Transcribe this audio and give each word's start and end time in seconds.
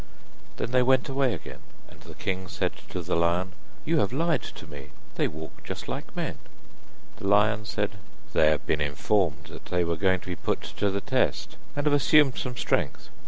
Then 0.57 0.71
they 0.71 0.81
went 0.81 1.09
away 1.09 1.31
again, 1.35 1.59
and 1.87 2.01
the 2.01 2.15
king 2.15 2.47
said 2.47 2.71
to 2.89 3.03
the 3.03 3.15
lion: 3.15 3.51
'You 3.85 3.99
have 3.99 4.11
lied 4.11 4.41
to 4.41 4.65
me, 4.65 4.89
they 5.13 5.27
walk 5.27 5.63
just 5.63 5.87
like 5.87 6.15
men.' 6.15 6.39
The 7.17 7.27
lion 7.27 7.65
said: 7.65 7.97
'They 8.33 8.49
have 8.49 8.65
been 8.65 8.81
informed 8.81 9.43
that 9.49 9.65
they 9.65 9.83
were 9.83 9.95
going 9.97 10.19
to 10.21 10.27
be 10.29 10.35
put 10.35 10.61
to 10.77 10.89
the 10.89 11.01
test, 11.01 11.55
and 11.75 11.85
have 11.85 11.93
assumed 11.93 12.39
some 12.39 12.57
strength. 12.57 13.09